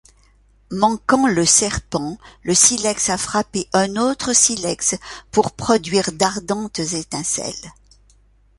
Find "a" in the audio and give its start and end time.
3.11-3.19